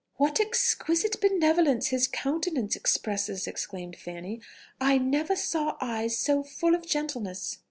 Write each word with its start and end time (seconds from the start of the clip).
"What 0.15 0.39
exquisite 0.39 1.21
benevolence 1.21 1.89
his 1.89 2.07
countenance 2.07 2.75
expresses!" 2.75 3.45
exclaimed 3.45 3.95
Fanny: 3.95 4.41
"I 4.79 4.97
never 4.97 5.35
saw 5.35 5.77
eyes 5.79 6.17
so 6.17 6.41
full 6.43 6.73
of 6.73 6.87
gentleness." 6.87 7.59